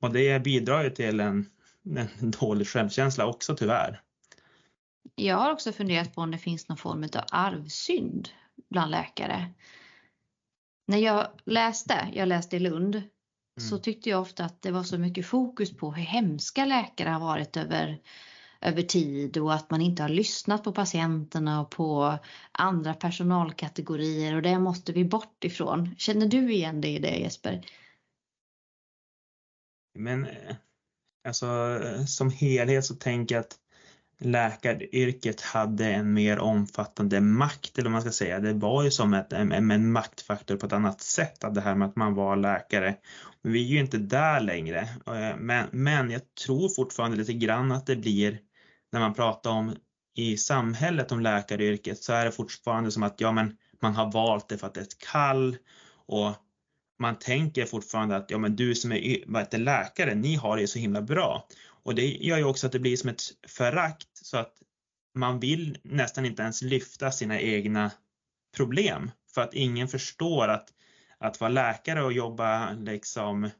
[0.00, 1.46] Och det bidrar ju till en,
[1.96, 4.00] en dålig självkänsla också tyvärr.
[5.14, 8.28] Jag har också funderat på om det finns någon form av arvsynd
[8.70, 9.54] bland läkare.
[10.86, 13.08] När jag läste, jag läste i Lund, mm.
[13.70, 17.20] så tyckte jag ofta att det var så mycket fokus på hur hemska läkare har
[17.20, 18.00] varit över,
[18.60, 22.18] över tid och att man inte har lyssnat på patienterna och på
[22.52, 25.94] andra personalkategorier och det måste vi bort ifrån.
[25.98, 27.64] Känner du igen dig i det Jesper?
[29.98, 30.56] Men eh,
[31.28, 31.46] alltså
[31.84, 33.56] eh, som helhet så tänker jag att
[34.20, 38.40] läkaryrket hade en mer omfattande makt, eller vad man ska säga.
[38.40, 41.88] Det var ju som ett, en, en maktfaktor på ett annat sätt, det här med
[41.88, 42.94] att man var läkare.
[43.42, 44.78] Men vi är ju inte där längre.
[45.06, 48.38] Eh, men, men jag tror fortfarande lite grann att det blir,
[48.92, 49.76] när man pratar om
[50.14, 54.48] i samhället om läkaryrket, så är det fortfarande som att ja, men man har valt
[54.48, 55.56] det för att det är ett kall
[56.06, 56.32] och
[56.98, 60.66] man tänker fortfarande att ja, men du som är vad heter, läkare, ni har det
[60.66, 61.46] så himla bra.
[61.82, 64.54] Och det gör ju också att det blir som ett förakt så att
[65.14, 67.90] man vill nästan inte ens lyfta sina egna
[68.56, 70.68] problem för att ingen förstår att,
[71.18, 73.50] att vara läkare och jobba liksom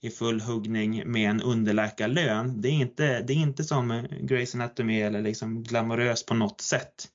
[0.00, 2.60] i full huggning med en underläkarlön.
[2.60, 7.08] Det är inte, det är inte som Grey's Anatomy eller liksom glamoröst på något sätt.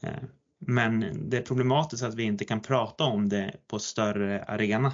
[0.00, 0.22] Eh,
[0.58, 4.92] men det är problematiskt att vi inte kan prata om det på större arena.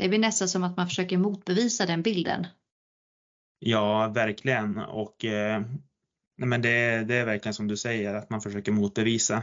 [0.00, 2.46] Det blir nästan som att man försöker motbevisa den bilden.
[3.58, 4.78] Ja, verkligen.
[4.78, 5.62] Och eh,
[6.36, 9.42] men det, det är verkligen som du säger, att man försöker motbevisa.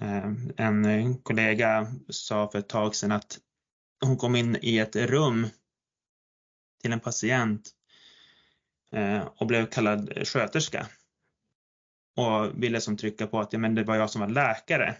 [0.00, 3.38] Eh, en eh, kollega sa för ett tag sedan att
[4.04, 5.48] hon kom in i ett rum
[6.82, 7.70] till en patient
[8.92, 10.86] eh, och blev kallad sköterska.
[12.16, 14.96] Och ville som trycka på att ja, men det var jag som var läkare.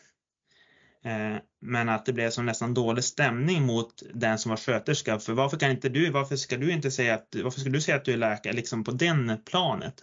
[1.04, 5.18] Eh, men att det blev som nästan dålig stämning mot den som var sköterska.
[5.18, 7.96] För varför kan inte du, varför ska du inte säga att, varför ska du säga
[7.96, 10.02] att du är läkare liksom på den planet?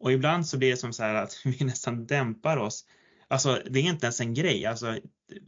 [0.00, 2.84] Och ibland så blir det som så här att vi nästan dämpar oss.
[3.28, 4.66] Alltså det är inte ens en grej.
[4.66, 4.98] Alltså,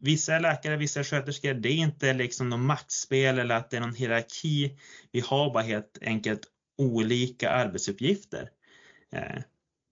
[0.02, 1.54] vissa är läkare, vissa är sköterskor.
[1.54, 4.78] Det är inte liksom någon maktspel eller att det är någon hierarki.
[5.12, 6.40] Vi har bara helt enkelt
[6.78, 8.50] olika arbetsuppgifter.
[9.12, 9.42] Eh,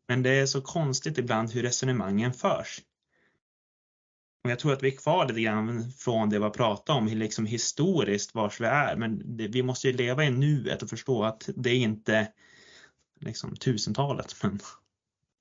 [0.09, 2.81] men det är så konstigt ibland hur resonemangen förs.
[4.45, 7.07] Och jag tror att vi är kvar lite grann från det vi har pratat om,
[7.07, 8.97] liksom historiskt vars vi är.
[8.97, 12.29] Men det, vi måste ju leva i nuet och förstå att det är inte
[13.21, 14.37] liksom tusentalet.
[14.43, 14.61] Men...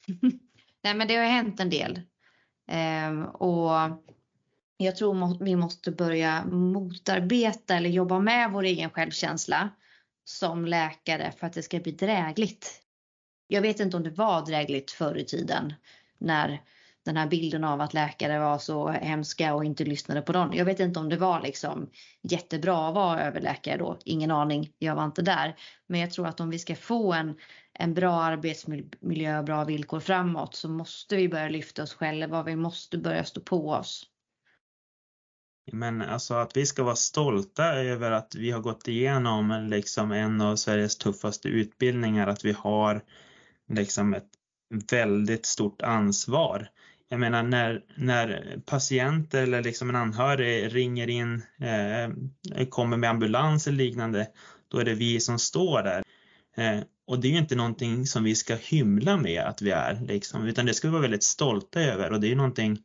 [0.83, 2.01] Nej men det har hänt en del.
[2.67, 3.71] Ehm, och
[4.77, 9.69] jag tror vi måste börja motarbeta eller jobba med vår egen självkänsla
[10.23, 12.81] som läkare för att det ska bli drägligt.
[13.47, 15.73] Jag vet inte om det var drägligt förr i tiden
[16.17, 16.61] när
[17.05, 20.53] den här bilden av att läkare var så hemska och inte lyssnade på dem.
[20.53, 21.89] Jag vet inte om det var liksom
[22.21, 23.97] jättebra att vara överläkare då.
[24.05, 24.71] Ingen aning.
[24.79, 25.55] Jag var inte där.
[25.87, 27.35] Men jag tror att om vi ska få en,
[27.73, 32.43] en bra arbetsmiljö och bra villkor framåt så måste vi börja lyfta oss själva.
[32.43, 34.09] Vi måste börja stå på oss.
[35.71, 40.41] Men alltså att vi ska vara stolta över att vi har gått igenom liksom en
[40.41, 43.01] av Sveriges tuffaste utbildningar, att vi har
[43.69, 44.29] liksom ett
[44.91, 46.69] väldigt stort ansvar
[47.13, 53.67] jag menar när, när patienter eller liksom en anhörig ringer in, eh, kommer med ambulans
[53.67, 54.27] eller liknande,
[54.67, 56.03] då är det vi som står där.
[56.57, 60.01] Eh, och det är ju inte någonting som vi ska hymla med att vi är,
[60.07, 62.79] liksom, utan det ska vi vara väldigt stolta över och det är någonting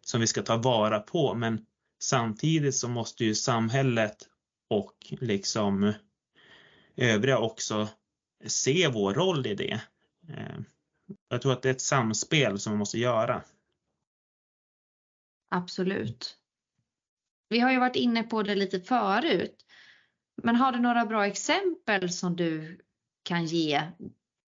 [0.00, 1.34] som vi ska ta vara på.
[1.34, 1.66] Men
[2.02, 4.16] samtidigt så måste ju samhället
[4.70, 5.92] och liksom
[6.96, 7.88] övriga också
[8.46, 9.80] se vår roll i det.
[10.28, 10.60] Eh,
[11.28, 13.42] jag tror att det är ett samspel som man måste göra.
[15.48, 16.36] Absolut.
[17.48, 19.66] Vi har ju varit inne på det lite förut.
[20.42, 22.80] Men har du några bra exempel som du
[23.22, 23.82] kan ge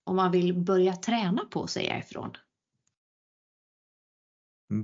[0.04, 2.36] om man vill börja träna på att säga ifrån?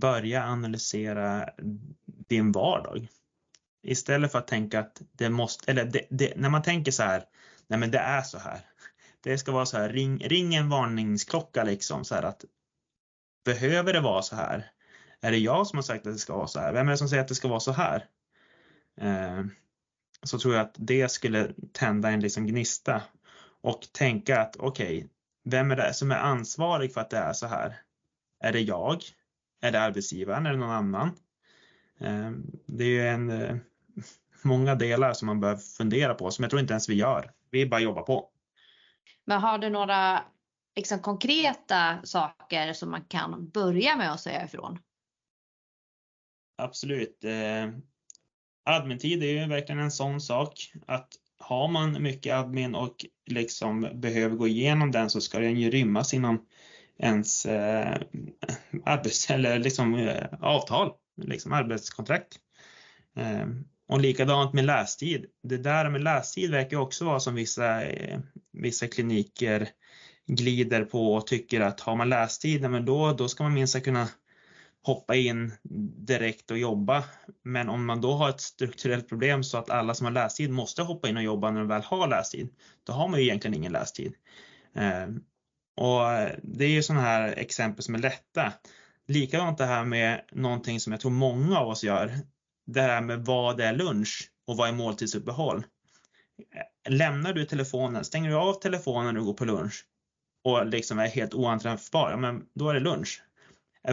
[0.00, 1.48] Börja analysera
[2.04, 3.08] din vardag.
[3.82, 7.24] Istället för att tänka att det måste, eller det, det, när man tänker så här,
[7.66, 8.60] nej men det är så här
[9.20, 12.44] det ska vara så här, ring, ring en varningsklocka liksom så här att
[13.44, 14.70] behöver det vara så här?
[15.20, 16.72] Är det jag som har sagt att det ska vara så här?
[16.72, 18.04] Vem är det som säger att det ska vara så här?
[19.00, 19.44] Eh,
[20.22, 23.02] så tror jag att det skulle tända en liksom gnista
[23.60, 25.08] och tänka att okej, okay,
[25.44, 27.80] vem är det som är ansvarig för att det är så här?
[28.40, 29.02] Är det jag?
[29.60, 30.46] Är det arbetsgivaren?
[30.46, 31.10] Är det någon annan?
[32.00, 32.30] Eh,
[32.66, 33.56] det är ju en, eh,
[34.42, 37.30] många delar som man behöver fundera på som jag tror inte ens vi gör.
[37.50, 38.30] Vi bara jobbar på.
[39.28, 40.24] Men har du några
[40.76, 44.78] liksom, konkreta saker som man kan börja med att säga ifrån?
[46.58, 47.24] Absolut.
[47.24, 47.70] Eh,
[48.64, 51.08] admin-tid är ju verkligen en sån sak att
[51.38, 56.14] har man mycket admin och liksom behöver gå igenom den så ska den ju rymmas
[56.14, 56.46] inom
[56.98, 58.00] ens eh,
[58.84, 62.38] arbets eller liksom eh, avtal, liksom arbetskontrakt.
[63.16, 63.46] Eh,
[63.88, 65.26] och likadant med lästid.
[65.42, 68.20] Det där med lästid verkar också vara som vissa, eh,
[68.52, 69.68] vissa kliniker
[70.26, 74.08] glider på och tycker att har man lästid, men då, då ska man minst kunna
[74.82, 75.52] hoppa in
[76.06, 77.04] direkt och jobba.
[77.44, 80.82] Men om man då har ett strukturellt problem så att alla som har lästid måste
[80.82, 82.48] hoppa in och jobba när de väl har lästid,
[82.84, 84.12] då har man ju egentligen ingen lästid.
[84.74, 85.20] Ehm,
[85.76, 86.00] och
[86.42, 88.52] det är ju sådana här exempel som är lätta.
[89.06, 92.12] Likadant det här med någonting som jag tror många av oss gör.
[92.72, 95.64] Det här med vad är lunch och vad är måltidsuppehåll?
[96.88, 99.86] Lämnar du telefonen, stänger du av telefonen när du går på lunch
[100.44, 103.22] och liksom är helt oanträffbar, ja, men då är det lunch.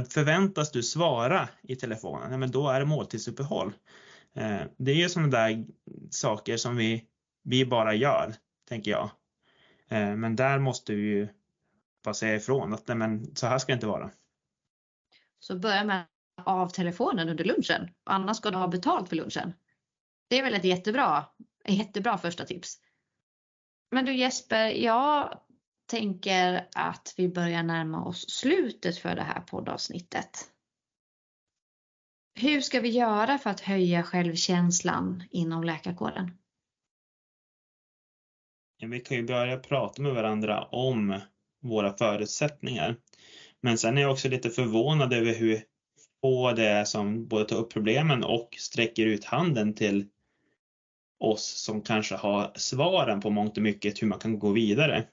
[0.09, 3.73] Förväntas du svara i telefonen, ja, men då är det måltidsuppehåll.
[4.34, 5.65] Eh, det är ju sådana där
[6.09, 7.05] saker som vi,
[7.43, 8.34] vi bara gör,
[8.69, 9.09] tänker jag.
[9.89, 11.28] Eh, men där måste vi ju
[12.03, 14.11] bara säga ifrån att nej, men så här ska det inte vara.
[15.39, 16.05] Så börja med
[16.43, 17.89] av telefonen under lunchen.
[18.03, 19.53] Annars ska du ha betalt för lunchen.
[20.29, 21.25] Det är väl ett jättebra,
[21.67, 22.77] jättebra första tips.
[23.91, 25.39] Men du Jesper, jag
[25.86, 30.51] tänker att vi börjar närma oss slutet för det här poddavsnittet.
[32.39, 36.38] Hur ska vi göra för att höja självkänslan inom läkarkåren?
[38.77, 41.19] Ja, vi kan ju börja prata med varandra om
[41.61, 42.97] våra förutsättningar.
[43.61, 45.63] Men sen är jag också lite förvånad över hur
[46.26, 50.05] få det som både tar upp problemen och sträcker ut handen till
[51.19, 55.03] oss som kanske har svaren på mångt och mycket hur man kan gå vidare.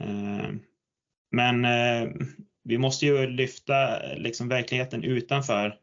[0.00, 0.48] Eh,
[1.30, 2.10] men eh,
[2.64, 5.78] vi måste ju lyfta liksom verkligheten utanför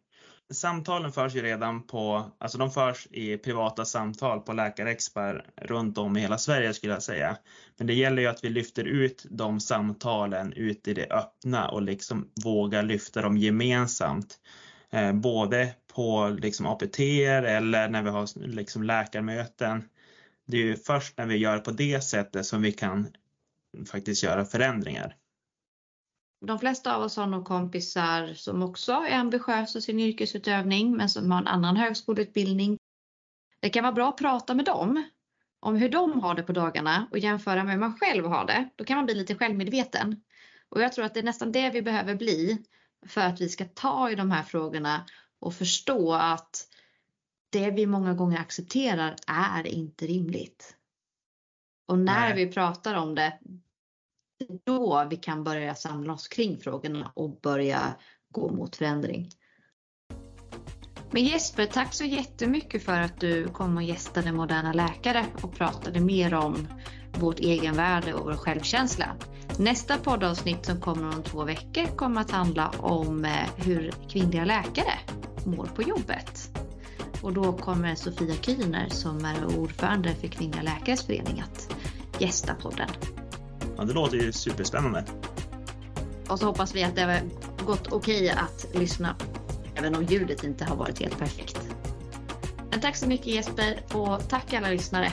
[0.51, 6.17] samtalen förs ju redan på, alltså de förs i privata samtal på läkarexpar runt om
[6.17, 7.37] i hela Sverige skulle jag säga.
[7.77, 11.81] Men det gäller ju att vi lyfter ut de samtalen ut i det öppna och
[11.81, 14.39] liksom vågar lyfta dem gemensamt.
[14.91, 19.83] Eh, både på liksom APT eller när vi har liksom läkarmöten.
[20.47, 23.07] Det är ju först när vi gör på det sättet som vi kan
[23.91, 25.15] faktiskt göra förändringar
[26.41, 31.09] de flesta av oss har nog kompisar som också är ambitiösa i sin yrkesutövning men
[31.09, 32.77] som har en annan högskoleutbildning.
[33.59, 35.03] Det kan vara bra att prata med dem
[35.59, 38.69] om hur de har det på dagarna och jämföra med hur man själv har det.
[38.75, 40.21] Då kan man bli lite självmedveten.
[40.69, 42.63] Och jag tror att det är nästan det vi behöver bli
[43.05, 45.05] för att vi ska ta i de här frågorna
[45.39, 46.67] och förstå att
[47.49, 50.75] det vi många gånger accepterar är inte rimligt.
[51.85, 52.45] Och när Nej.
[52.45, 53.39] vi pratar om det,
[54.65, 57.95] då vi kan börja samla oss kring frågorna och börja
[58.31, 59.29] gå mot förändring.
[61.11, 65.99] Men Jesper, tack så jättemycket för att du kom och gästade Moderna Läkare och pratade
[65.99, 66.67] mer om
[67.13, 69.15] vårt egenvärde och vår självkänsla.
[69.59, 74.93] Nästa poddavsnitt som kommer om två veckor kommer att handla om eh, hur kvinnliga läkare
[75.45, 76.49] mår på jobbet.
[77.21, 81.75] Och då kommer Sofia Kühner som är ordförande för Kvinnliga Läkares Förening att
[82.19, 82.89] gästa podden.
[83.79, 85.03] Ja, det låter ju superspännande.
[86.27, 87.21] Och så hoppas vi att det har
[87.65, 89.15] gått okej att lyssna,
[89.75, 91.59] även om ljudet inte har varit helt perfekt.
[92.71, 95.11] Men tack så mycket Jesper och tack alla lyssnare.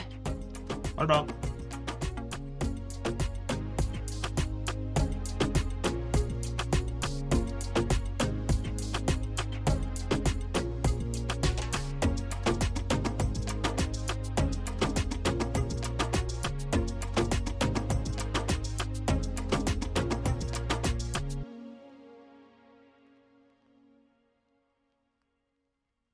[0.95, 1.27] Ha det bra.